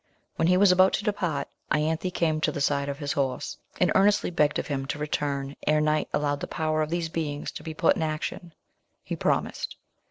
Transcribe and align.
When 0.35 0.47
he 0.47 0.57
was 0.57 0.71
about 0.71 0.93
to 0.93 1.03
depart, 1.03 1.47
Ianthe 1.71 2.11
came 2.11 2.41
to 2.41 2.51
the 2.51 2.59
side 2.59 2.89
of 2.89 2.97
his 2.97 3.11
horse, 3.13 3.57
and 3.79 3.91
earnestly 3.93 4.31
begged 4.31 4.57
of 4.57 4.65
him 4.65 4.87
to 4.87 4.97
return, 4.97 5.55
ere 5.67 5.79
night 5.79 6.09
allowed 6.11 6.39
the 6.39 6.47
power 6.47 6.81
of 6.81 6.89
these 6.89 7.07
beings 7.07 7.51
to 7.51 7.61
be 7.61 7.75
put 7.75 7.95
in 7.97 8.01
action; 8.01 8.55
he 9.03 9.15
promised. 9.15 9.77